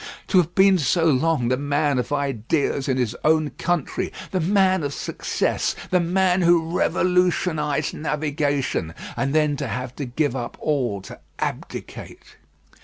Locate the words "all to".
10.59-11.19